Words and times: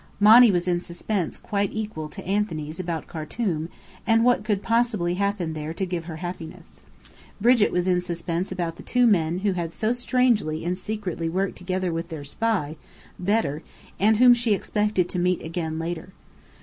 Monny 0.19 0.49
was 0.49 0.67
in 0.67 0.79
suspense 0.79 1.37
quite 1.37 1.69
equal 1.71 2.09
to 2.09 2.25
Anthony's 2.25 2.79
about 2.79 3.05
Khartum, 3.05 3.69
and 4.07 4.25
what 4.25 4.43
could 4.43 4.63
possibly 4.63 5.13
happen 5.13 5.53
there 5.53 5.75
to 5.75 5.85
give 5.85 6.05
her 6.05 6.15
happiness. 6.15 6.81
Brigit 7.39 7.71
was 7.71 7.87
in 7.87 8.01
suspense 8.01 8.51
about 8.51 8.77
the 8.77 8.81
two 8.81 9.05
men 9.05 9.41
who 9.45 9.51
had 9.51 9.71
so 9.71 9.93
strangely 9.93 10.65
and 10.65 10.75
secretly 10.75 11.29
worked 11.29 11.61
with 11.69 12.09
their 12.09 12.23
spy, 12.23 12.77
Bedr, 13.19 13.59
and 13.99 14.17
whom 14.17 14.33
she 14.33 14.55
expected 14.55 15.07
to 15.09 15.19
meet 15.19 15.43
again 15.43 15.77
later. 15.77 16.09